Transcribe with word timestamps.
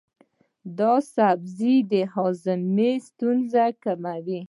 دا 0.79 0.93
سبزی 1.15 1.75
د 1.91 1.93
هاضمې 2.13 2.91
ستونزې 3.07 3.67
کموي. 3.83 4.39